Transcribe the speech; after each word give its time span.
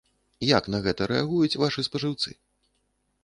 Як 0.57 0.69
на 0.75 0.79
гэта 0.85 1.07
рэагуюць 1.11 1.59
вашы 1.63 1.85
спажыўцы? 1.91 2.29